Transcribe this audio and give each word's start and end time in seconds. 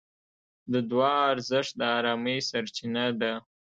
د 0.71 0.73
دعا 0.89 1.15
ارزښت 1.33 1.71
د 1.79 1.81
ارامۍ 1.97 2.37
سرچینه 2.49 3.05
ده. 3.21 3.33